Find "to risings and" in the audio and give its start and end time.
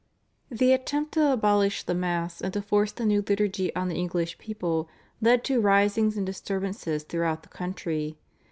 5.43-6.25